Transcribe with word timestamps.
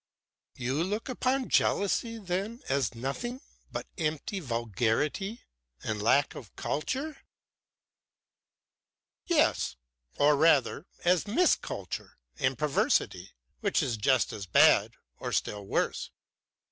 "You 0.55 0.83
look 0.83 1.09
upon 1.09 1.47
jealousy, 1.49 2.17
then, 2.17 2.63
as 2.67 2.95
nothing 2.95 3.39
but 3.71 3.85
empty 3.99 4.39
vulgarity 4.39 5.43
and 5.83 6.01
lack 6.01 6.33
of 6.33 6.55
culture." 6.55 7.17
"Yes, 9.27 9.75
or 10.17 10.35
rather 10.35 10.87
as 11.05 11.27
mis 11.27 11.55
culture 11.55 12.17
and 12.39 12.57
perversity, 12.57 13.33
which 13.59 13.83
is 13.83 13.95
just 13.95 14.33
as 14.33 14.47
bad 14.47 14.93
or 15.19 15.31
still 15.31 15.67
worse. 15.67 16.09